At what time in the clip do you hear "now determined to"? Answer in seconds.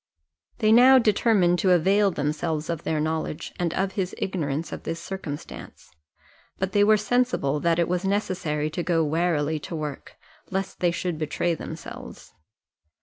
0.71-1.69